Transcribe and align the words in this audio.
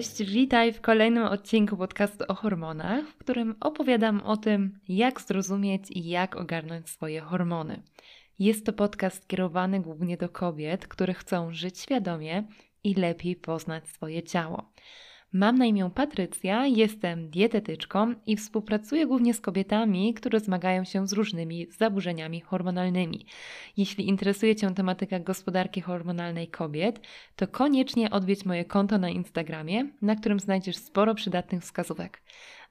Cześć, 0.00 0.22
witaj 0.22 0.72
w 0.72 0.80
kolejnym 0.80 1.24
odcinku 1.24 1.76
podcastu 1.76 2.24
o 2.28 2.34
hormonach, 2.34 3.08
w 3.08 3.16
którym 3.16 3.54
opowiadam 3.60 4.20
o 4.20 4.36
tym, 4.36 4.78
jak 4.88 5.20
zrozumieć 5.20 5.82
i 5.90 6.08
jak 6.08 6.36
ogarnąć 6.36 6.88
swoje 6.88 7.20
hormony. 7.20 7.82
Jest 8.38 8.66
to 8.66 8.72
podcast 8.72 9.22
skierowany 9.22 9.80
głównie 9.80 10.16
do 10.16 10.28
kobiet, 10.28 10.88
które 10.88 11.14
chcą 11.14 11.52
żyć 11.52 11.78
świadomie 11.78 12.44
i 12.84 12.94
lepiej 12.94 13.36
poznać 13.36 13.88
swoje 13.88 14.22
ciało. 14.22 14.72
Mam 15.32 15.58
na 15.58 15.66
imię 15.66 15.90
Patrycja, 15.94 16.66
jestem 16.66 17.30
dietetyczką 17.30 18.14
i 18.26 18.36
współpracuję 18.36 19.06
głównie 19.06 19.34
z 19.34 19.40
kobietami, 19.40 20.14
które 20.14 20.40
zmagają 20.40 20.84
się 20.84 21.08
z 21.08 21.12
różnymi 21.12 21.66
zaburzeniami 21.78 22.40
hormonalnymi. 22.40 23.26
Jeśli 23.76 24.08
interesuje 24.08 24.56
Cię 24.56 24.74
tematyka 24.74 25.20
gospodarki 25.20 25.80
hormonalnej 25.80 26.48
kobiet, 26.48 27.00
to 27.36 27.48
koniecznie 27.48 28.10
odwiedź 28.10 28.44
moje 28.44 28.64
konto 28.64 28.98
na 28.98 29.10
Instagramie, 29.10 29.90
na 30.02 30.16
którym 30.16 30.40
znajdziesz 30.40 30.76
sporo 30.76 31.14
przydatnych 31.14 31.62
wskazówek. 31.62 32.22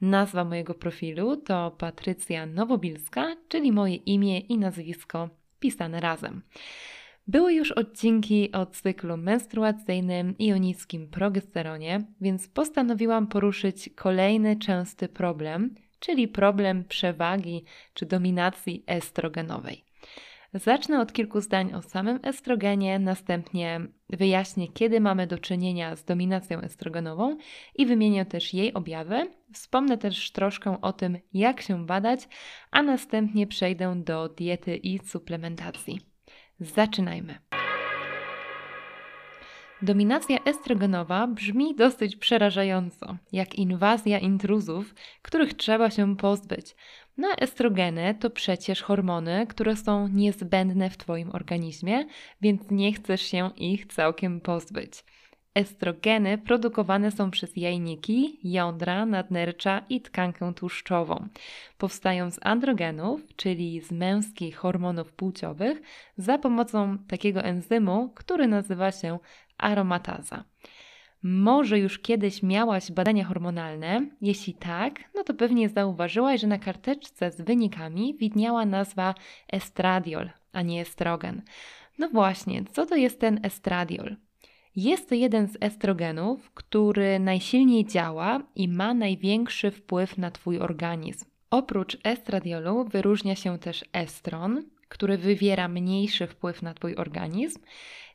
Nazwa 0.02 0.44
mojego 0.44 0.74
profilu 0.74 1.38
to 1.38 1.72
Patrycja 1.72 2.46
Nowobilska, 2.46 3.36
czyli 3.48 3.72
moje 3.72 3.96
imię 3.96 4.40
i 4.40 4.58
nazwisko 4.58 5.30
pisane 5.60 6.00
razem. 6.00 6.42
Były 7.30 7.54
już 7.54 7.72
odcinki 7.72 8.52
o 8.52 8.66
cyklu 8.66 9.18
menstruacyjnym 9.18 10.38
i 10.38 10.54
o 10.54 10.58
niskim 10.58 11.08
progesteronie, 11.08 12.02
więc 12.22 12.48
postanowiłam 12.48 13.28
poruszyć 13.28 13.90
kolejny 13.96 14.56
częsty 14.56 15.08
problem, 15.08 15.76
czyli 16.00 16.28
problem 16.28 16.84
przewagi 16.84 17.64
czy 17.94 18.06
dominacji 18.06 18.84
estrogenowej. 18.88 19.84
Zacznę 20.54 21.02
od 21.02 21.14
kilku 21.14 21.42
zdań 21.42 21.74
o 21.74 21.82
samym 21.82 22.20
estrogenie, 22.24 23.00
następnie 23.00 23.82
wyjaśnię, 24.10 24.68
kiedy 24.68 25.00
mamy 25.00 25.28
do 25.28 25.38
czynienia 25.38 25.96
z 25.96 26.04
dominacją 26.04 26.62
estrogenową 26.62 27.38
i 27.76 27.86
wymienię 27.86 28.26
też 28.26 28.54
jej 28.54 28.74
objawy. 28.74 29.28
Wspomnę 29.54 29.98
też 29.98 30.32
troszkę 30.32 30.82
o 30.82 30.94
tym, 30.94 31.18
jak 31.34 31.62
się 31.62 31.86
badać, 31.86 32.28
a 32.72 32.84
następnie 32.84 33.48
przejdę 33.48 34.02
do 34.06 34.30
diety 34.30 34.76
i 34.76 35.00
suplementacji. 35.00 36.10
Zaczynajmy. 36.60 37.40
Dominacja 39.82 40.38
estrogenowa 40.46 41.28
brzmi 41.28 41.76
dosyć 41.76 42.16
przerażająco, 42.16 43.18
jak 43.32 43.56
inwazja 43.56 44.20
intruzów, 44.20 44.96
których 45.22 45.54
trzeba 45.54 45.90
się 45.90 46.18
pozbyć. 46.18 46.76
No 47.18 47.28
estrogeny 47.38 48.16
to 48.20 48.30
przecież 48.30 48.82
hormony, 48.82 49.48
które 49.48 49.76
są 49.76 50.08
niezbędne 50.08 50.90
w 50.90 50.98
Twoim 50.98 51.32
organizmie, 51.32 52.06
więc 52.42 52.62
nie 52.72 52.94
chcesz 52.94 53.22
się 53.22 53.50
ich 53.56 53.86
całkiem 53.86 54.42
pozbyć. 54.42 55.04
Estrogeny 55.60 56.38
produkowane 56.38 57.12
są 57.12 57.32
przez 57.32 57.58
jajniki, 57.58 58.40
jądra, 58.44 59.06
nadnercza 59.06 59.82
i 59.90 60.02
tkankę 60.02 60.54
tłuszczową. 60.54 61.28
Powstają 61.78 62.32
z 62.32 62.40
androgenów, 62.42 63.22
czyli 63.36 63.82
z 63.82 63.92
męskich 63.92 64.58
hormonów 64.58 65.12
płciowych, 65.12 65.82
za 66.18 66.38
pomocą 66.38 66.98
takiego 66.98 67.44
enzymu, 67.44 68.10
który 68.16 68.48
nazywa 68.48 68.92
się 68.92 69.20
aromataza. 69.58 70.44
Może 71.24 71.80
już 71.80 72.00
kiedyś 72.00 72.44
miałaś 72.44 72.92
badania 72.92 73.26
hormonalne? 73.26 74.10
Jeśli 74.22 74.54
tak, 74.54 75.00
no 75.16 75.24
to 75.24 75.34
pewnie 75.34 75.70
zauważyłaś, 75.70 76.42
że 76.42 76.48
na 76.48 76.60
karteczce 76.60 77.32
z 77.32 77.42
wynikami 77.42 78.16
widniała 78.18 78.66
nazwa 78.66 79.16
estradiol, 79.54 80.30
a 80.54 80.62
nie 80.62 80.82
estrogen. 80.82 81.42
No 81.98 82.10
właśnie, 82.10 82.64
co 82.66 82.86
to 82.86 82.96
jest 82.96 83.20
ten 83.20 83.40
estradiol? 83.44 84.16
Jest 84.82 85.10
to 85.10 85.16
jeden 85.16 85.48
z 85.48 85.58
estrogenów, 85.62 86.52
który 86.52 87.20
najsilniej 87.20 87.86
działa 87.86 88.42
i 88.56 88.68
ma 88.68 88.94
największy 88.94 89.72
wpływ 89.72 90.18
na 90.18 90.32
Twój 90.32 90.60
organizm. 90.60 91.26
Oprócz 91.52 91.98
estradiolu 92.04 92.86
wyróżnia 92.86 93.36
się 93.36 93.58
też 93.58 93.86
estron, 93.94 94.64
który 94.90 95.18
wywiera 95.18 95.68
mniejszy 95.68 96.28
wpływ 96.28 96.62
na 96.62 96.74
Twój 96.74 96.96
organizm. 96.96 97.60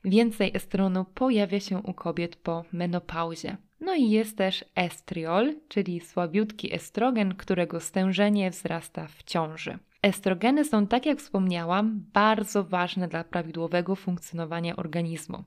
Więcej 0.04 0.50
estronu 0.54 1.04
pojawia 1.14 1.60
się 1.60 1.78
u 1.78 1.94
kobiet 1.94 2.36
po 2.36 2.64
menopauzie. 2.72 3.56
No 3.80 3.94
i 3.94 4.10
jest 4.10 4.38
też 4.38 4.64
estriol, 4.74 5.54
czyli 5.68 6.00
słabiutki 6.00 6.74
estrogen, 6.74 7.34
którego 7.34 7.80
stężenie 7.80 8.50
wzrasta 8.50 9.06
w 9.06 9.22
ciąży. 9.22 9.78
Estrogeny 10.02 10.64
są, 10.64 10.86
tak 10.86 11.06
jak 11.06 11.18
wspomniałam, 11.18 12.04
bardzo 12.12 12.64
ważne 12.64 13.08
dla 13.08 13.24
prawidłowego 13.24 13.96
funkcjonowania 13.96 14.76
organizmu 14.76 15.44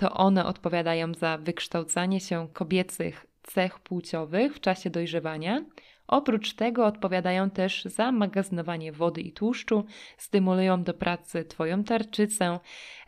to 0.00 0.12
one 0.12 0.44
odpowiadają 0.46 1.14
za 1.14 1.38
wykształcanie 1.38 2.20
się 2.20 2.48
kobiecych 2.52 3.26
cech 3.42 3.78
płciowych 3.78 4.54
w 4.54 4.60
czasie 4.60 4.90
dojrzewania. 4.90 5.64
Oprócz 6.06 6.54
tego 6.54 6.86
odpowiadają 6.86 7.50
też 7.50 7.84
za 7.84 8.12
magazynowanie 8.12 8.92
wody 8.92 9.20
i 9.20 9.32
tłuszczu, 9.32 9.84
stymulują 10.18 10.82
do 10.82 10.94
pracy 10.94 11.44
Twoją 11.44 11.84
tarczycę, 11.84 12.58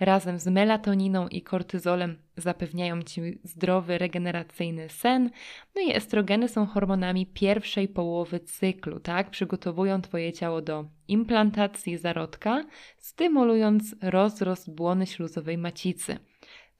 razem 0.00 0.38
z 0.38 0.46
melatoniną 0.46 1.28
i 1.28 1.42
kortyzolem 1.42 2.18
zapewniają 2.36 3.02
Ci 3.02 3.38
zdrowy, 3.44 3.98
regeneracyjny 3.98 4.88
sen. 4.88 5.30
No 5.74 5.82
i 5.82 5.96
estrogeny 5.96 6.48
są 6.48 6.66
hormonami 6.66 7.26
pierwszej 7.26 7.88
połowy 7.88 8.40
cyklu, 8.40 9.00
tak? 9.00 9.30
Przygotowują 9.30 10.02
Twoje 10.02 10.32
ciało 10.32 10.62
do 10.62 10.84
implantacji 11.08 11.98
zarodka, 11.98 12.64
stymulując 12.98 13.96
rozrost 14.02 14.74
błony 14.74 15.06
śluzowej 15.06 15.58
macicy. 15.58 16.18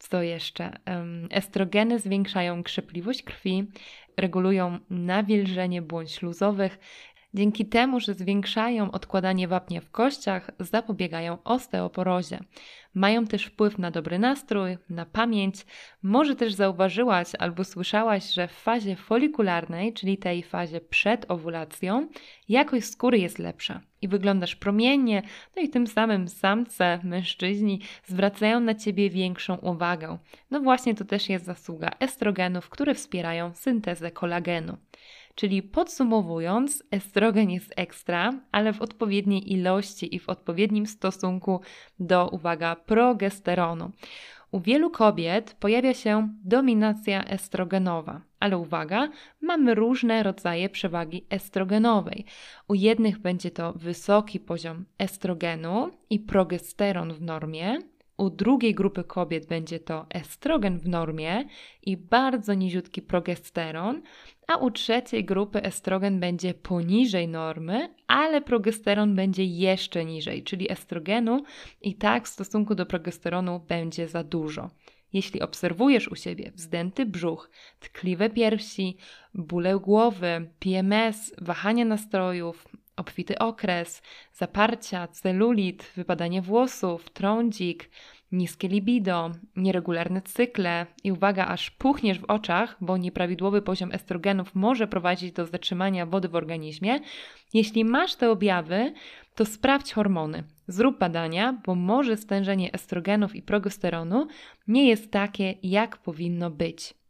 Co 0.02 0.22
jeszcze? 0.22 0.72
Estrogeny 1.30 1.98
zwiększają 1.98 2.62
krzepliwość 2.62 3.22
krwi, 3.22 3.66
regulują 4.16 4.78
nawilżenie 4.90 5.82
błąd 5.82 6.10
śluzowych. 6.10 6.78
Dzięki 7.34 7.66
temu, 7.66 8.00
że 8.00 8.14
zwiększają 8.14 8.90
odkładanie 8.90 9.48
wapnia 9.48 9.80
w 9.80 9.90
kościach, 9.90 10.50
zapobiegają 10.58 11.42
osteoporozie. 11.42 12.38
Mają 12.94 13.26
też 13.26 13.44
wpływ 13.44 13.78
na 13.78 13.90
dobry 13.90 14.18
nastrój, 14.18 14.78
na 14.90 15.06
pamięć. 15.06 15.54
Może 16.02 16.36
też 16.36 16.54
zauważyłaś 16.54 17.28
albo 17.38 17.64
słyszałaś, 17.64 18.32
że 18.32 18.48
w 18.48 18.52
fazie 18.52 18.96
folikularnej, 18.96 19.92
czyli 19.92 20.18
tej 20.18 20.42
fazie 20.42 20.80
przed 20.80 21.30
owulacją, 21.30 22.08
jakość 22.48 22.86
skóry 22.86 23.18
jest 23.18 23.38
lepsza 23.38 23.80
i 24.02 24.08
wyglądasz 24.08 24.56
promiennie, 24.56 25.22
no 25.56 25.62
i 25.62 25.68
tym 25.68 25.86
samym 25.86 26.28
samce, 26.28 27.00
mężczyźni 27.04 27.80
zwracają 28.06 28.60
na 28.60 28.74
ciebie 28.74 29.10
większą 29.10 29.56
uwagę. 29.56 30.18
No 30.50 30.60
właśnie 30.60 30.94
to 30.94 31.04
też 31.04 31.28
jest 31.28 31.44
zasługa 31.44 31.90
estrogenów, 32.00 32.68
które 32.68 32.94
wspierają 32.94 33.54
syntezę 33.54 34.10
kolagenu. 34.10 34.76
Czyli 35.34 35.62
podsumowując, 35.62 36.84
estrogen 36.90 37.50
jest 37.50 37.72
ekstra, 37.76 38.32
ale 38.52 38.72
w 38.72 38.82
odpowiedniej 38.82 39.52
ilości 39.52 40.14
i 40.14 40.18
w 40.18 40.28
odpowiednim 40.28 40.86
stosunku 40.86 41.60
do, 41.98 42.28
uwaga, 42.28 42.76
progesteronu. 42.76 43.92
U 44.52 44.60
wielu 44.60 44.90
kobiet 44.90 45.56
pojawia 45.60 45.94
się 45.94 46.28
dominacja 46.44 47.24
estrogenowa, 47.24 48.20
ale 48.40 48.58
uwaga, 48.58 49.08
mamy 49.40 49.74
różne 49.74 50.22
rodzaje 50.22 50.68
przewagi 50.68 51.26
estrogenowej. 51.30 52.24
U 52.68 52.74
jednych 52.74 53.18
będzie 53.18 53.50
to 53.50 53.72
wysoki 53.72 54.40
poziom 54.40 54.84
estrogenu 54.98 55.90
i 56.10 56.18
progesteron 56.20 57.12
w 57.12 57.22
normie, 57.22 57.78
u 58.22 58.30
drugiej 58.30 58.74
grupy 58.74 59.04
kobiet 59.04 59.46
będzie 59.46 59.80
to 59.80 60.06
estrogen 60.10 60.78
w 60.78 60.88
normie 60.88 61.44
i 61.82 61.96
bardzo 61.96 62.54
niziutki 62.54 63.02
progesteron, 63.02 64.02
a 64.48 64.56
u 64.56 64.70
trzeciej 64.70 65.24
grupy 65.24 65.62
estrogen 65.62 66.20
będzie 66.20 66.54
poniżej 66.54 67.28
normy, 67.28 67.94
ale 68.06 68.40
progesteron 68.40 69.14
będzie 69.14 69.44
jeszcze 69.44 70.04
niżej, 70.04 70.42
czyli 70.42 70.72
estrogenu 70.72 71.42
i 71.80 71.94
tak 71.94 72.24
w 72.24 72.28
stosunku 72.28 72.74
do 72.74 72.86
progesteronu 72.86 73.60
będzie 73.68 74.08
za 74.08 74.24
dużo. 74.24 74.70
Jeśli 75.12 75.40
obserwujesz 75.40 76.08
u 76.08 76.16
siebie 76.16 76.52
wzdęty 76.54 77.06
brzuch, 77.06 77.50
tkliwe 77.80 78.30
piersi, 78.30 78.96
bóle 79.34 79.78
głowy, 79.78 80.50
PMS, 80.58 81.34
wahanie 81.40 81.84
nastrojów, 81.84 82.68
obfity 82.96 83.38
okres, 83.38 84.02
zaparcia, 84.32 85.08
celulit, 85.08 85.92
wypadanie 85.96 86.42
włosów, 86.42 87.10
trądzik, 87.10 87.90
niskie 88.32 88.68
libido, 88.68 89.30
nieregularne 89.56 90.22
cykle 90.22 90.86
i 91.04 91.12
uwaga, 91.12 91.46
aż 91.46 91.70
puchniesz 91.70 92.18
w 92.18 92.24
oczach, 92.24 92.76
bo 92.80 92.96
nieprawidłowy 92.96 93.62
poziom 93.62 93.92
estrogenów 93.92 94.54
może 94.54 94.86
prowadzić 94.86 95.32
do 95.32 95.46
zatrzymania 95.46 96.06
wody 96.06 96.28
w 96.28 96.34
organizmie. 96.34 97.00
Jeśli 97.54 97.84
masz 97.84 98.14
te 98.14 98.30
objawy, 98.30 98.92
to 99.34 99.44
sprawdź 99.44 99.92
hormony. 99.92 100.44
Zrób 100.68 100.98
badania, 100.98 101.60
bo 101.66 101.74
może 101.74 102.16
stężenie 102.16 102.72
estrogenów 102.72 103.36
i 103.36 103.42
progesteronu 103.42 104.26
nie 104.68 104.88
jest 104.88 105.10
takie, 105.10 105.54
jak 105.62 105.98
powinno 105.98 106.50
być. 106.50 107.01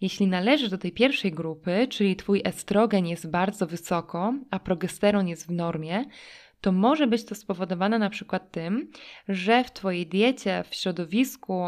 Jeśli 0.00 0.26
należysz 0.26 0.70
do 0.70 0.78
tej 0.78 0.92
pierwszej 0.92 1.32
grupy, 1.32 1.86
czyli 1.90 2.16
Twój 2.16 2.42
estrogen 2.44 3.06
jest 3.06 3.30
bardzo 3.30 3.66
wysoko, 3.66 4.34
a 4.50 4.58
progesteron 4.58 5.28
jest 5.28 5.46
w 5.46 5.50
normie, 5.50 6.04
to 6.60 6.72
może 6.72 7.06
być 7.06 7.24
to 7.24 7.34
spowodowane 7.34 7.98
na 7.98 8.10
przykład 8.10 8.50
tym, 8.50 8.90
że 9.28 9.64
w 9.64 9.72
Twojej 9.72 10.06
diecie, 10.06 10.64
w 10.70 10.74
środowisku 10.74 11.64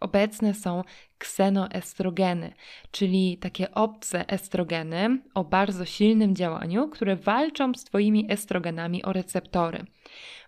obecne 0.00 0.54
są 0.54 0.82
ksenoestrogeny, 1.18 2.52
czyli 2.90 3.38
takie 3.38 3.70
obce 3.70 4.28
estrogeny 4.28 5.18
o 5.34 5.44
bardzo 5.44 5.84
silnym 5.84 6.36
działaniu, 6.36 6.88
które 6.88 7.16
walczą 7.16 7.74
z 7.74 7.84
Twoimi 7.84 8.26
estrogenami 8.32 9.02
o 9.02 9.12
receptory. 9.12 9.84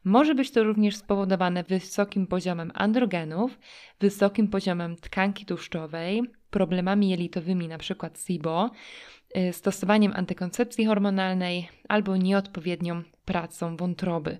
Może 0.04 0.34
być 0.34 0.50
to 0.50 0.64
również 0.64 0.96
spowodowane 0.96 1.62
wysokim 1.62 2.26
poziomem 2.26 2.72
androgenów, 2.74 3.58
wysokim 4.00 4.48
poziomem 4.48 4.96
tkanki 4.96 5.46
tłuszczowej, 5.46 6.22
problemami 6.56 7.08
jelitowymi, 7.10 7.64
np. 7.64 8.10
SIBO, 8.26 8.70
y, 9.36 9.52
stosowaniem 9.52 10.12
antykoncepcji 10.16 10.84
hormonalnej 10.84 11.68
albo 11.88 12.16
nieodpowiednią 12.16 13.02
pracą 13.24 13.76
wątroby. 13.76 14.38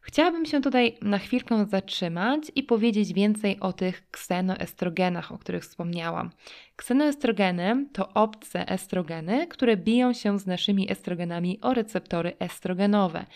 Chciałabym 0.00 0.46
się 0.46 0.60
tutaj 0.60 0.96
na 1.02 1.18
chwilkę 1.18 1.66
zatrzymać 1.66 2.42
i 2.54 2.62
powiedzieć 2.62 3.12
więcej 3.12 3.60
o 3.60 3.72
tych 3.72 4.10
ksenoestrogenach, 4.10 5.32
o 5.32 5.38
których 5.38 5.62
wspomniałam. 5.62 6.30
Ksenoestrogeny 6.76 7.86
to 7.92 8.08
obce 8.14 8.68
estrogeny, 8.68 9.46
które 9.46 9.76
biją 9.76 10.12
się 10.12 10.38
z 10.38 10.46
naszymi 10.46 10.92
estrogenami 10.92 11.58
o 11.60 11.74
receptory 11.74 12.36
estrogenowe. 12.38 13.26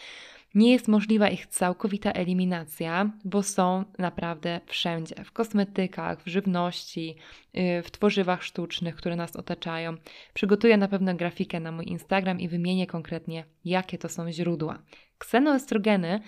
Nie 0.54 0.72
jest 0.72 0.88
możliwa 0.88 1.28
ich 1.28 1.46
całkowita 1.46 2.12
eliminacja, 2.12 3.10
bo 3.24 3.42
są 3.42 3.84
naprawdę 3.98 4.60
wszędzie 4.66 5.14
w 5.24 5.32
kosmetykach, 5.32 6.22
w 6.22 6.26
żywności, 6.26 7.16
y, 7.56 7.82
w 7.82 7.90
tworzywach 7.90 8.44
sztucznych, 8.44 8.96
które 8.96 9.16
nas 9.16 9.36
otaczają. 9.36 9.96
Przygotuję 10.34 10.76
na 10.76 10.88
pewno 10.88 11.14
grafikę 11.14 11.60
na 11.60 11.72
mój 11.72 11.88
Instagram 11.88 12.40
i 12.40 12.48
wymienię 12.48 12.86
konkretnie, 12.86 13.44
jakie 13.64 13.98
to 13.98 14.08
są 14.08 14.32
źródła. 14.32 14.82
Ksenoestrogeny 15.18 16.20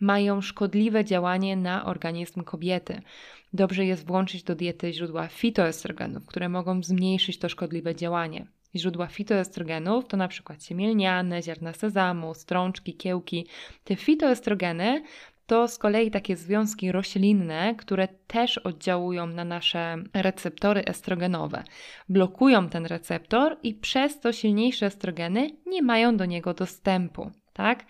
mają 0.00 0.40
szkodliwe 0.40 1.04
działanie 1.04 1.56
na 1.56 1.84
organizm 1.84 2.42
kobiety. 2.42 3.02
Dobrze 3.52 3.84
jest 3.84 4.06
włączyć 4.06 4.42
do 4.42 4.54
diety 4.54 4.92
źródła 4.92 5.28
fitoestrogenów, 5.28 6.26
które 6.26 6.48
mogą 6.48 6.82
zmniejszyć 6.82 7.38
to 7.38 7.48
szkodliwe 7.48 7.94
działanie. 7.94 8.46
Źródła 8.76 9.06
fitoestrogenów 9.06 10.06
to 10.06 10.16
na 10.16 10.28
przykład 10.28 10.64
siemielniane, 10.64 11.42
ziarna 11.42 11.72
sezamu, 11.72 12.34
strączki, 12.34 12.96
kiełki. 12.96 13.46
Te 13.84 13.96
fitoestrogeny 13.96 15.02
to 15.46 15.68
z 15.68 15.78
kolei 15.78 16.10
takie 16.10 16.36
związki 16.36 16.92
roślinne, 16.92 17.74
które 17.78 18.08
też 18.08 18.58
oddziałują 18.58 19.26
na 19.26 19.44
nasze 19.44 19.96
receptory 20.14 20.84
estrogenowe. 20.84 21.64
Blokują 22.08 22.68
ten 22.68 22.86
receptor 22.86 23.56
i 23.62 23.74
przez 23.74 24.20
to 24.20 24.32
silniejsze 24.32 24.86
estrogeny 24.86 25.50
nie 25.66 25.82
mają 25.82 26.16
do 26.16 26.24
niego 26.24 26.54
dostępu, 26.54 27.30
tak? 27.52 27.84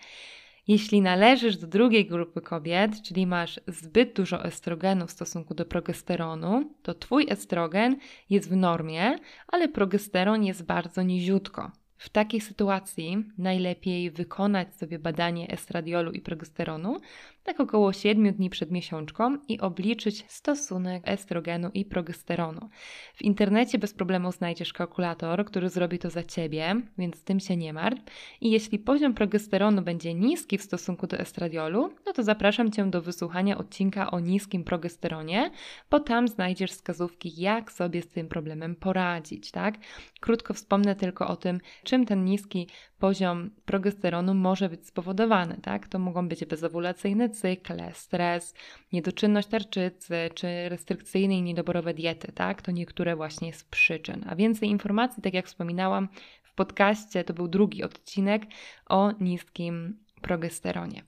Jeśli 0.67 1.01
należysz 1.01 1.57
do 1.57 1.67
drugiej 1.67 2.05
grupy 2.05 2.41
kobiet, 2.41 3.01
czyli 3.01 3.27
masz 3.27 3.59
zbyt 3.67 4.13
dużo 4.13 4.45
estrogenu 4.45 5.07
w 5.07 5.11
stosunku 5.11 5.53
do 5.53 5.65
progesteronu, 5.65 6.73
to 6.83 6.93
Twój 6.93 7.25
estrogen 7.29 7.97
jest 8.29 8.49
w 8.49 8.55
normie, 8.55 9.15
ale 9.47 9.69
progesteron 9.69 10.43
jest 10.43 10.63
bardzo 10.65 11.01
niziutko. 11.01 11.71
W 11.97 12.09
takiej 12.09 12.41
sytuacji 12.41 13.25
najlepiej 13.37 14.11
wykonać 14.11 14.75
sobie 14.75 14.99
badanie 14.99 15.47
estradiolu 15.47 16.11
i 16.11 16.21
progesteronu 16.21 16.97
tak 17.45 17.59
około 17.59 17.93
7 17.93 18.33
dni 18.33 18.49
przed 18.49 18.71
miesiączką 18.71 19.37
i 19.47 19.59
obliczyć 19.59 20.25
stosunek 20.27 21.03
estrogenu 21.05 21.69
i 21.73 21.85
progesteronu. 21.85 22.69
W 23.15 23.21
internecie 23.21 23.77
bez 23.77 23.93
problemu 23.93 24.31
znajdziesz 24.31 24.73
kalkulator, 24.73 25.45
który 25.45 25.69
zrobi 25.69 25.99
to 25.99 26.09
za 26.09 26.23
ciebie, 26.23 26.75
więc 26.97 27.23
tym 27.23 27.39
się 27.39 27.57
nie 27.57 27.73
martw. 27.73 28.03
I 28.41 28.51
jeśli 28.51 28.79
poziom 28.79 29.13
progesteronu 29.13 29.81
będzie 29.81 30.13
niski 30.13 30.57
w 30.57 30.61
stosunku 30.61 31.07
do 31.07 31.17
estradiolu, 31.17 31.89
no 32.05 32.13
to 32.13 32.23
zapraszam 32.23 32.71
cię 32.71 32.85
do 32.85 33.01
wysłuchania 33.01 33.57
odcinka 33.57 34.11
o 34.11 34.19
niskim 34.19 34.63
progesteronie, 34.63 35.51
bo 35.91 35.99
tam 35.99 36.27
znajdziesz 36.27 36.71
wskazówki, 36.71 37.41
jak 37.41 37.71
sobie 37.71 38.01
z 38.01 38.07
tym 38.07 38.27
problemem 38.27 38.75
poradzić, 38.75 39.51
tak? 39.51 39.75
Krótko 40.19 40.53
wspomnę 40.53 40.95
tylko 40.95 41.27
o 41.27 41.35
tym, 41.35 41.59
czym 41.83 42.05
ten 42.05 42.25
niski 42.25 42.67
poziom 43.05 43.51
progesteronu 43.65 44.33
może 44.33 44.69
być 44.69 44.87
spowodowany, 44.87 45.57
tak? 45.61 45.87
To 45.87 45.99
mogą 45.99 46.27
być 46.27 46.45
bezowulacyjne 46.45 47.29
cykle, 47.29 47.91
stres, 47.93 48.53
niedoczynność 48.93 49.47
tarczycy 49.47 50.29
czy 50.33 50.69
restrykcyjne 50.69 51.37
i 51.37 51.41
niedoborowe 51.41 51.93
diety, 51.93 52.31
tak? 52.31 52.61
To 52.61 52.71
niektóre 52.71 53.15
właśnie 53.15 53.53
z 53.53 53.63
przyczyn. 53.63 54.25
A 54.29 54.35
więcej 54.35 54.69
informacji, 54.69 55.23
tak 55.23 55.33
jak 55.33 55.47
wspominałam 55.47 56.07
w 56.43 56.53
podcaście, 56.53 57.23
to 57.23 57.33
był 57.33 57.47
drugi 57.47 57.83
odcinek 57.83 58.41
o 58.89 59.11
niskim 59.19 59.99
progesteronie. 60.21 61.03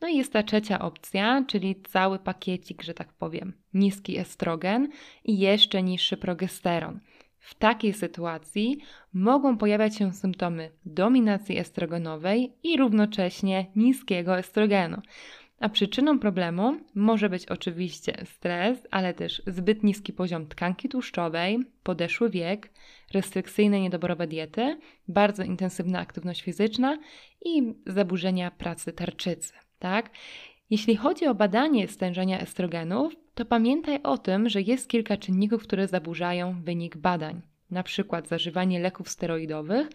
No 0.00 0.08
i 0.08 0.16
jest 0.16 0.32
ta 0.32 0.42
trzecia 0.42 0.78
opcja, 0.78 1.44
czyli 1.46 1.82
cały 1.82 2.18
pakiecik, 2.18 2.82
że 2.82 2.94
tak 2.94 3.12
powiem, 3.12 3.52
niski 3.74 4.18
estrogen 4.18 4.88
i 5.24 5.38
jeszcze 5.38 5.82
niższy 5.82 6.16
progesteron. 6.16 7.00
W 7.38 7.54
takiej 7.54 7.92
sytuacji 7.92 8.78
mogą 9.12 9.58
pojawiać 9.58 9.96
się 9.96 10.12
symptomy 10.12 10.70
dominacji 10.86 11.58
estrogenowej 11.58 12.52
i 12.62 12.76
równocześnie 12.76 13.66
niskiego 13.76 14.38
estrogenu. 14.38 15.02
A 15.60 15.68
przyczyną 15.68 16.18
problemu 16.18 16.80
może 16.94 17.28
być 17.28 17.46
oczywiście 17.46 18.24
stres, 18.24 18.78
ale 18.90 19.14
też 19.14 19.42
zbyt 19.46 19.82
niski 19.82 20.12
poziom 20.12 20.46
tkanki 20.46 20.88
tłuszczowej, 20.88 21.58
podeszły 21.82 22.30
wiek, 22.30 22.70
restrykcyjne 23.14 23.80
niedoborowe 23.80 24.26
diety, 24.26 24.78
bardzo 25.08 25.42
intensywna 25.42 25.98
aktywność 25.98 26.42
fizyczna 26.42 26.98
i 27.44 27.74
zaburzenia 27.86 28.50
pracy 28.50 28.92
tarczycy. 28.92 29.52
Tak? 29.78 30.10
Jeśli 30.70 30.96
chodzi 30.96 31.26
o 31.26 31.34
badanie 31.34 31.88
stężenia 31.88 32.40
estrogenów, 32.40 33.12
to 33.34 33.44
pamiętaj 33.44 34.02
o 34.02 34.18
tym, 34.18 34.48
że 34.48 34.62
jest 34.62 34.88
kilka 34.88 35.16
czynników, 35.16 35.62
które 35.62 35.88
zaburzają 35.88 36.62
wynik 36.62 36.96
badań, 36.96 37.42
przykład 37.82 38.28
zażywanie 38.28 38.80
leków 38.80 39.08
steroidowych 39.08 39.88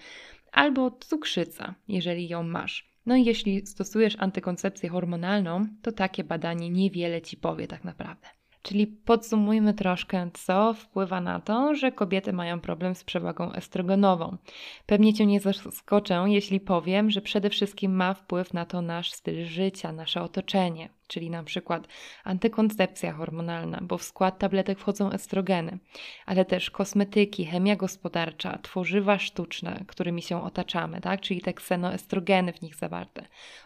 albo 0.52 0.92
cukrzyca, 0.92 1.76
jeżeli 1.88 2.28
ją 2.28 2.44
masz. 2.44 2.94
No 3.06 3.16
i 3.16 3.26
jeśli 3.26 3.68
stosujesz 3.68 4.16
antykoncepcję 4.20 4.90
hormonalną, 4.90 5.66
to 5.82 5.92
takie 5.92 6.24
badanie 6.24 6.70
niewiele 6.70 7.22
ci 7.22 7.38
powie 7.38 7.68
tak 7.68 7.84
naprawdę. 7.84 8.28
Czyli 8.64 8.88
podsumujmy 8.88 9.74
troszkę, 9.74 10.30
co 10.34 10.74
wpływa 10.74 11.22
na 11.22 11.40
to, 11.40 11.76
że 11.76 11.92
kobiety 11.92 12.34
mają 12.34 12.60
problem 12.60 12.96
z 12.96 13.04
przewagą 13.04 13.54
estrogenową. 13.54 14.38
Pewnie 14.86 15.14
Cię 15.14 15.26
nie 15.26 15.40
zaskoczę, 15.40 16.26
jeśli 16.28 16.60
powiem, 16.60 17.12
że 17.12 17.22
przede 17.22 17.50
wszystkim 17.50 17.96
ma 17.96 18.14
wpływ 18.14 18.54
na 18.54 18.66
to 18.66 18.82
nasz 18.82 19.12
styl 19.12 19.46
życia, 19.46 19.92
nasze 19.92 20.22
otoczenie 20.22 20.90
czyli 21.08 21.30
na 21.30 21.44
przykład 21.44 21.88
antykoncepcja 22.24 23.14
hormonalna, 23.14 23.80
bo 23.82 23.98
w 23.98 24.04
skład 24.04 24.40
tabletek 24.40 24.80
wchodzą 24.80 25.12
estrogeny, 25.12 25.78
ale 26.26 26.46
też 26.46 26.72
kosmetyki, 26.72 27.46
chemia 27.46 27.76
gospodarcza, 27.76 28.58
tworzywa 28.62 29.20
sztuczne, 29.20 29.84
którymi 29.88 30.22
się 30.22 30.44
otaczamy, 30.44 31.02
tak? 31.02 31.22
czyli 31.22 31.42
te 31.42 31.54
ksenoestrogeny 31.54 32.54
w 32.54 32.62
nich 32.62 32.76
zawarte. 32.76 33.26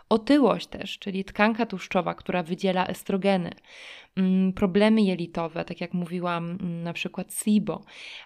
Otyłość 0.10 0.68
też, 0.68 1.00
czyli 1.00 1.24
tkanka 1.24 1.66
tłuszczowa, 1.66 2.14
która 2.14 2.44
wydziela 2.44 2.88
estrogeny. 2.88 3.52
Mm, 4.18 4.54
problemy 4.54 5.02
jelitowe, 5.02 5.66
tak 5.66 5.82
jak 5.82 5.94
mówiłam, 5.94 6.52
mm, 6.52 6.84
na 6.84 6.94
przykład 6.94 7.34
SIBO, 7.34 7.84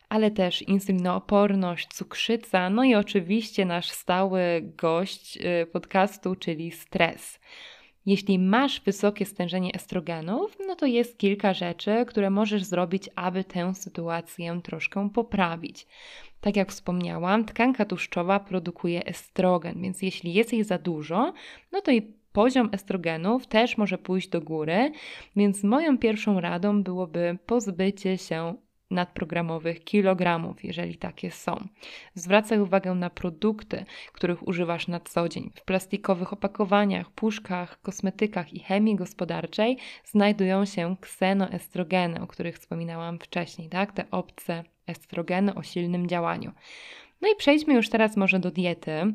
ale 0.10 0.32
też 0.32 0.62
insulinooporność, 0.62 1.88
cukrzyca, 1.88 2.70
no 2.70 2.84
i 2.84 2.96
oczywiście 2.96 3.66
nasz 3.66 3.90
stały 3.90 4.72
gość 4.78 5.38
y, 5.38 5.66
podcastu, 5.66 6.36
czyli 6.36 6.72
stres. 6.72 7.40
Jeśli 8.06 8.40
masz 8.40 8.82
wysokie 8.82 9.26
stężenie 9.26 9.72
estrogenów, 9.74 10.58
no 10.68 10.76
to 10.76 10.86
jest 10.86 11.18
kilka 11.18 11.54
rzeczy, 11.54 12.06
które 12.08 12.30
możesz 12.30 12.64
zrobić, 12.64 13.10
aby 13.16 13.44
tę 13.44 13.76
sytuację 13.76 14.60
troszkę 14.64 15.10
poprawić. 15.10 15.88
Tak 16.42 16.56
jak 16.56 16.70
wspomniałam, 16.70 17.46
tkanka 17.46 17.86
tłuszczowa 17.86 18.40
produkuje 18.40 19.06
estrogen, 19.06 19.82
więc 19.82 20.02
jeśli 20.02 20.34
jest 20.34 20.54
jej 20.54 20.64
za 20.64 20.78
dużo, 20.78 21.34
no 21.72 21.82
to 21.82 21.92
i 21.92 22.02
poziom 22.32 22.70
estrogenów 22.72 23.48
też 23.48 23.78
może 23.78 23.98
pójść 23.98 24.28
do 24.28 24.42
góry, 24.42 24.92
więc 25.36 25.64
moją 25.64 25.98
pierwszą 25.98 26.40
radą 26.40 26.84
byłoby 26.84 27.38
pozbycie 27.46 28.18
się 28.18 28.56
nadprogramowych 28.92 29.84
kilogramów, 29.84 30.64
jeżeli 30.64 30.98
takie 30.98 31.32
są. 31.32 31.68
Zwracaj 32.16 32.60
uwagę 32.60 32.96
na 32.96 33.10
produkty, 33.10 33.86
których 34.14 34.48
używasz 34.48 34.88
na 34.88 35.00
co 35.00 35.30
dzień. 35.30 35.52
W 35.56 35.66
plastikowych 35.66 36.34
opakowaniach, 36.34 37.12
puszkach, 37.12 37.82
kosmetykach 37.82 38.54
i 38.54 38.60
chemii 38.60 38.96
gospodarczej 38.96 39.78
znajdują 40.06 40.66
się 40.66 40.96
ksenoestrogeny, 41.02 42.22
o 42.22 42.28
których 42.28 42.58
wspominałam 42.58 43.20
wcześniej, 43.20 43.70
tak? 43.70 43.92
Te 43.92 44.06
obce 44.12 44.64
estrogeny 44.88 45.56
o 45.56 45.64
silnym 45.64 46.08
działaniu. 46.08 46.52
No 47.22 47.28
i 47.28 47.36
przejdźmy 47.36 47.74
już 47.74 47.90
teraz 47.90 48.18
może 48.18 48.40
do 48.40 48.52
diety. 48.52 49.14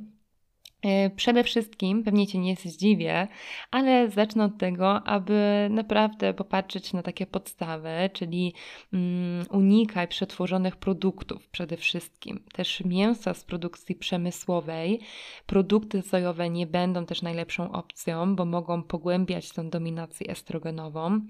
E, 0.87 1.11
przede 1.11 1.45
wszystkim, 1.45 2.05
pewnie 2.05 2.27
Cię 2.27 2.39
nie 2.39 2.57
zdziwię, 2.57 3.29
ale 3.71 4.11
zacznę 4.11 4.45
od 4.45 4.59
tego, 4.59 5.03
aby 5.07 5.69
naprawdę 5.71 6.35
popatrzeć 6.35 6.93
na 6.93 7.03
takie 7.03 7.27
podstawy, 7.27 8.11
czyli 8.13 8.55
um, 8.93 9.45
unikaj 9.51 10.09
przetworzonych 10.09 10.77
produktów 10.77 11.49
przede 11.49 11.77
wszystkim. 11.77 12.45
Też 12.53 12.85
mięsa 12.85 13.35
z 13.35 13.45
produkcji 13.45 13.95
przemysłowej, 13.95 15.01
produkty 15.47 16.03
sojowe 16.03 16.51
nie 16.51 16.67
będą 16.67 17.07
też 17.07 17.23
najlepszą 17.23 17.73
opcją, 17.73 18.37
bo 18.37 18.45
mogą 18.45 18.83
pogłębiać 18.83 19.53
tą 19.53 19.71
dominację 19.71 20.31
estrogenową. 20.31 21.21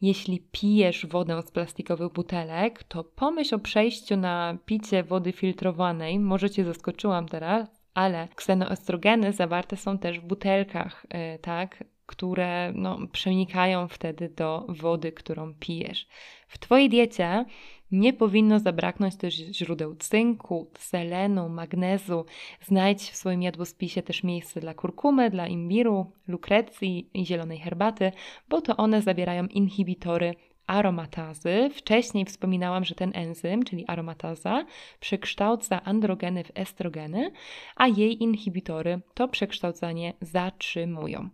Jeśli 0.00 0.40
pijesz 0.52 1.06
wodę 1.06 1.42
z 1.42 1.50
plastikowych 1.50 2.12
butelek, 2.12 2.84
to 2.84 3.04
pomyśl 3.04 3.54
o 3.54 3.58
przejściu 3.58 4.16
na 4.16 4.58
picie 4.64 5.02
wody 5.02 5.32
filtrowanej. 5.32 6.18
Może 6.18 6.50
Cię 6.50 6.64
zaskoczyłam 6.64 7.28
teraz, 7.28 7.75
ale 7.96 8.28
ksenoestrogeny 8.34 9.32
zawarte 9.32 9.76
są 9.76 9.98
też 9.98 10.20
w 10.20 10.24
butelkach, 10.24 11.06
y, 11.34 11.38
tak, 11.38 11.84
które 12.06 12.72
no, 12.74 12.98
przenikają 13.12 13.88
wtedy 13.88 14.28
do 14.28 14.66
wody, 14.68 15.12
którą 15.12 15.54
pijesz. 15.54 16.06
W 16.48 16.58
Twojej 16.58 16.88
diecie 16.88 17.44
nie 17.90 18.12
powinno 18.12 18.58
zabraknąć 18.58 19.16
też 19.16 19.34
źródeł 19.34 19.94
cynku, 19.94 20.70
selenu, 20.78 21.48
magnezu. 21.48 22.24
Znajdź 22.60 23.02
w 23.02 23.16
swoim 23.16 23.42
jadłospisie 23.42 24.02
też 24.02 24.22
miejsce 24.22 24.60
dla 24.60 24.74
kurkumy, 24.74 25.30
dla 25.30 25.46
imbiru, 25.46 26.12
lukrecji 26.28 27.10
i 27.14 27.26
zielonej 27.26 27.58
herbaty, 27.58 28.12
bo 28.48 28.60
to 28.60 28.76
one 28.76 29.02
zawierają 29.02 29.46
inhibitory 29.46 30.34
aromatazy. 30.66 31.70
Wcześniej 31.74 32.24
wspominałam, 32.24 32.84
że 32.84 32.94
ten 32.94 33.12
enzym, 33.14 33.64
czyli 33.64 33.84
aromataza, 33.86 34.66
przekształca 35.00 35.84
androgeny 35.84 36.44
w 36.44 36.52
estrogeny, 36.54 37.30
a 37.76 37.88
jej 37.88 38.22
inhibitory 38.22 39.00
to 39.14 39.28
przekształcanie 39.28 40.14
zatrzymują. 40.20 41.28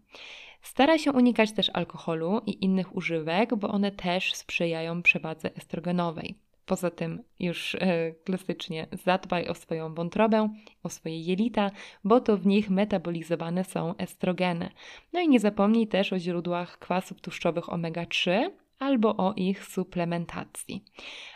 Stara 0.62 0.98
się 0.98 1.12
unikać 1.12 1.52
też 1.52 1.70
alkoholu 1.74 2.40
i 2.46 2.64
innych 2.64 2.96
używek, 2.96 3.54
bo 3.54 3.68
one 3.68 3.90
też 3.90 4.34
sprzyjają 4.34 5.02
przewadze 5.02 5.56
estrogenowej. 5.56 6.34
Poza 6.66 6.90
tym, 6.90 7.22
już 7.40 7.74
e, 7.74 8.12
klasycznie, 8.24 8.86
zadbaj 9.04 9.48
o 9.48 9.54
swoją 9.54 9.94
wątrobę, 9.94 10.48
o 10.82 10.88
swoje 10.88 11.20
jelita, 11.20 11.70
bo 12.04 12.20
to 12.20 12.36
w 12.36 12.46
nich 12.46 12.70
metabolizowane 12.70 13.64
są 13.64 13.96
estrogeny. 13.96 14.70
No 15.12 15.20
i 15.20 15.28
nie 15.28 15.40
zapomnij 15.40 15.86
też 15.86 16.12
o 16.12 16.18
źródłach 16.18 16.78
kwasów 16.78 17.20
tłuszczowych 17.20 17.64
omega-3, 17.64 18.50
albo 18.82 19.16
o 19.16 19.32
ich 19.36 19.64
suplementacji. 19.64 20.84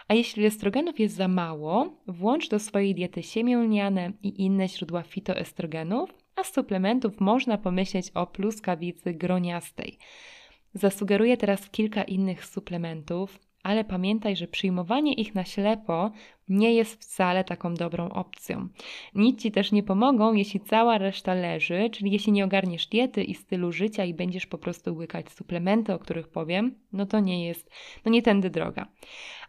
A 0.09 0.15
jeśli 0.15 0.45
estrogenów 0.45 1.00
jest 1.00 1.15
za 1.15 1.29
mało, 1.29 2.03
włącz 2.07 2.49
do 2.49 2.59
swojej 2.59 2.95
diety 2.95 3.23
siemię 3.23 3.57
lniane 3.57 4.12
i 4.23 4.45
inne 4.45 4.69
źródła 4.69 5.03
fitoestrogenów, 5.03 6.11
a 6.37 6.45
z 6.45 6.53
suplementów 6.55 7.21
można 7.21 7.59
pomyśleć 7.59 8.11
o 8.15 8.26
pluskawicy 8.26 9.15
groniastej. 9.15 9.99
Zasugeruję 10.75 11.37
teraz 11.37 11.71
kilka 11.71 12.03
innych 12.05 12.47
suplementów, 12.47 13.38
ale 13.62 13.85
pamiętaj, 13.85 14.37
że 14.37 14.47
przyjmowanie 14.47 15.15
ich 15.15 15.35
na 15.35 15.45
ślepo 15.45 16.11
nie 16.49 16.75
jest 16.75 17.03
wcale 17.03 17.45
taką 17.45 17.75
dobrą 17.75 18.09
opcją. 18.09 18.69
Nic 19.15 19.43
ci 19.43 19.53
też 19.53 19.73
nie 19.73 19.83
pomogą, 19.83 20.35
jeśli 20.35 20.61
cała 20.61 20.99
reszta 20.99 21.35
leży, 21.35 21.91
czyli 21.91 22.12
jeśli 22.12 22.33
nie 22.33 22.45
ogarniesz 22.45 22.87
diety 22.87 23.25
i 23.25 23.35
stylu 23.35 23.73
życia 23.73 24.05
i 24.05 24.15
będziesz 24.15 24.47
po 24.47 24.59
prostu 24.59 24.95
łykać 24.95 25.31
suplementy, 25.31 25.95
o 25.95 25.99
których 25.99 26.29
powiem, 26.29 26.75
no 26.93 27.07
to 27.07 27.21
nie 27.21 27.47
jest, 27.47 27.71
no 28.05 28.12
nie 28.12 28.23
tędy 28.23 28.50
droga. 28.50 28.87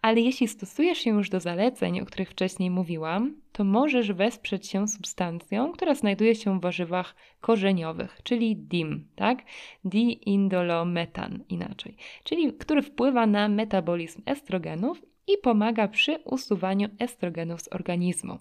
Ale 0.01 0.21
jeśli 0.21 0.47
stosujesz 0.47 0.97
się 0.97 1.09
już 1.09 1.29
do 1.29 1.39
zaleceń, 1.39 2.01
o 2.01 2.05
których 2.05 2.29
wcześniej 2.29 2.69
mówiłam, 2.69 3.35
to 3.51 3.63
możesz 3.63 4.11
wesprzeć 4.11 4.67
się 4.67 4.87
substancją, 4.87 5.71
która 5.71 5.95
znajduje 5.95 6.35
się 6.35 6.59
w 6.59 6.61
warzywach 6.61 7.15
korzeniowych, 7.41 8.19
czyli 8.23 8.55
DIM, 8.55 9.07
tak? 9.15 9.43
Diindolometan 9.85 11.43
inaczej, 11.49 11.95
czyli 12.23 12.53
który 12.53 12.81
wpływa 12.81 13.25
na 13.27 13.49
metabolizm 13.49 14.21
estrogenów 14.25 15.01
i 15.27 15.37
pomaga 15.37 15.87
przy 15.87 16.19
usuwaniu 16.25 16.89
estrogenów 16.99 17.61
z 17.61 17.67
organizmu. 17.67 18.39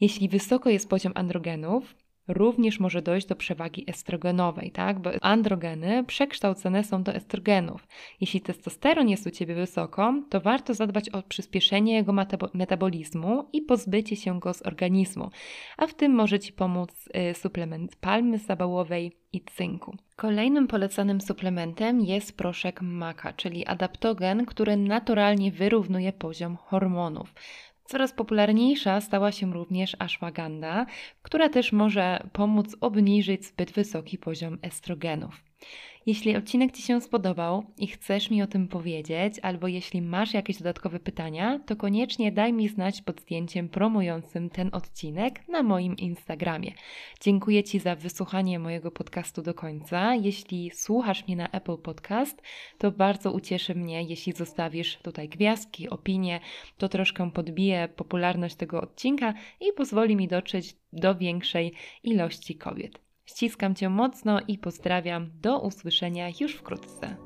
Jeśli 0.00 0.28
wysoko 0.28 0.70
jest 0.70 0.88
poziom 0.88 1.12
androgenów, 1.14 1.94
również 2.28 2.80
może 2.80 3.02
dojść 3.02 3.26
do 3.26 3.36
przewagi 3.36 3.84
estrogenowej, 3.88 4.70
tak? 4.70 4.98
Bo 4.98 5.10
androgeny 5.20 6.04
przekształcone 6.04 6.84
są 6.84 7.02
do 7.02 7.14
estrogenów. 7.14 7.86
Jeśli 8.20 8.40
testosteron 8.40 9.08
jest 9.08 9.26
u 9.26 9.30
Ciebie 9.30 9.54
wysoko, 9.54 10.14
to 10.30 10.40
warto 10.40 10.74
zadbać 10.74 11.08
o 11.08 11.22
przyspieszenie 11.22 11.94
jego 11.94 12.12
metabolizmu 12.54 13.48
i 13.52 13.62
pozbycie 13.62 14.16
się 14.16 14.40
go 14.40 14.54
z 14.54 14.62
organizmu. 14.62 15.30
A 15.76 15.86
w 15.86 15.94
tym 15.94 16.12
może 16.12 16.38
Ci 16.38 16.52
pomóc 16.52 17.08
y, 17.30 17.34
suplement 17.34 17.96
palmy 17.96 18.38
zabałowej 18.38 19.12
i 19.32 19.40
cynku. 19.40 19.96
Kolejnym 20.16 20.66
polecanym 20.66 21.20
suplementem 21.20 22.00
jest 22.00 22.36
proszek 22.36 22.82
maka, 22.82 23.32
czyli 23.32 23.66
adaptogen, 23.66 24.46
który 24.46 24.76
naturalnie 24.76 25.52
wyrównuje 25.52 26.12
poziom 26.12 26.56
hormonów. 26.56 27.34
Coraz 27.86 28.12
popularniejsza 28.12 29.00
stała 29.00 29.32
się 29.32 29.52
również 29.52 29.96
ashwagandha, 29.98 30.86
która 31.22 31.48
też 31.48 31.72
może 31.72 32.28
pomóc 32.32 32.76
obniżyć 32.80 33.46
zbyt 33.46 33.72
wysoki 33.72 34.18
poziom 34.18 34.58
estrogenów. 34.62 35.42
Jeśli 36.06 36.36
odcinek 36.36 36.72
Ci 36.72 36.82
się 36.82 37.00
spodobał 37.00 37.64
i 37.78 37.86
chcesz 37.86 38.30
mi 38.30 38.42
o 38.42 38.46
tym 38.46 38.68
powiedzieć, 38.68 39.38
albo 39.42 39.68
jeśli 39.68 40.02
masz 40.02 40.34
jakieś 40.34 40.58
dodatkowe 40.58 41.00
pytania, 41.00 41.60
to 41.66 41.76
koniecznie 41.76 42.32
daj 42.32 42.52
mi 42.52 42.68
znać 42.68 43.02
pod 43.02 43.20
zdjęciem 43.20 43.68
promującym 43.68 44.50
ten 44.50 44.70
odcinek 44.72 45.48
na 45.48 45.62
moim 45.62 45.96
Instagramie. 45.96 46.72
Dziękuję 47.20 47.64
Ci 47.64 47.78
za 47.78 47.96
wysłuchanie 47.96 48.58
mojego 48.58 48.90
podcastu 48.90 49.42
do 49.42 49.54
końca. 49.54 50.14
Jeśli 50.14 50.70
słuchasz 50.74 51.26
mnie 51.26 51.36
na 51.36 51.48
Apple 51.50 51.78
Podcast, 51.78 52.42
to 52.78 52.90
bardzo 52.90 53.32
ucieszy 53.32 53.74
mnie, 53.74 54.02
jeśli 54.02 54.32
zostawisz 54.32 54.96
tutaj 54.96 55.28
gwiazdki, 55.28 55.88
opinie. 55.88 56.40
To 56.78 56.88
troszkę 56.88 57.30
podbije 57.30 57.88
popularność 57.88 58.54
tego 58.54 58.80
odcinka 58.80 59.34
i 59.60 59.72
pozwoli 59.72 60.16
mi 60.16 60.28
dotrzeć 60.28 60.76
do 60.92 61.14
większej 61.14 61.72
ilości 62.02 62.54
kobiet. 62.54 63.05
Ściskam 63.26 63.74
Cię 63.74 63.88
mocno 63.88 64.40
i 64.48 64.58
pozdrawiam. 64.58 65.30
Do 65.42 65.60
usłyszenia 65.60 66.28
już 66.40 66.54
wkrótce. 66.54 67.16